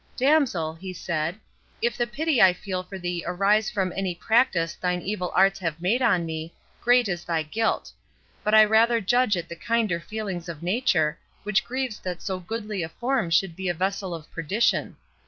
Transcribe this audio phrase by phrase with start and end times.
[0.17, 1.35] "Damsel," he said,
[1.79, 5.79] "if the pity I feel for thee arise from any practice thine evil arts have
[5.79, 7.91] made on me, great is thy guilt.
[8.43, 12.81] But I rather judge it the kinder feelings of nature, which grieves that so goodly
[12.81, 14.97] a form should be a vessel of perdition.